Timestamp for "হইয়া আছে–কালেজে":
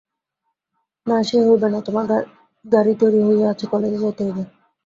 3.27-3.97